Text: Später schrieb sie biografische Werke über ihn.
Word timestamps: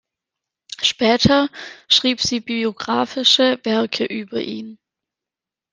Später 0.81 1.47
schrieb 1.87 2.21
sie 2.21 2.39
biografische 2.39 3.59
Werke 3.63 4.03
über 4.05 4.41
ihn. 4.41 4.79